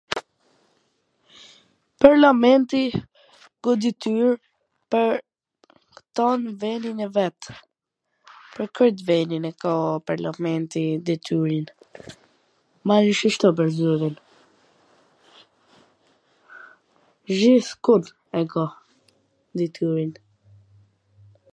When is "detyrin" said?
11.11-11.67, 19.61-20.11